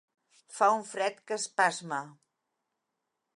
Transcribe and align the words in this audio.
Fa 0.59 0.69
un 0.77 0.81
fred 0.93 1.19
que 1.31 1.37
espasma. 1.43 2.01